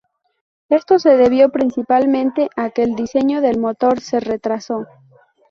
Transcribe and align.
Esto 0.69 0.97
se 0.97 1.15
debió 1.15 1.51
principalmente 1.51 2.49
a 2.55 2.71
que 2.71 2.81
el 2.81 2.95
diseño 2.95 3.39
del 3.39 3.59
motor 3.59 3.99
se 4.01 4.19
retrasó. 4.19 4.87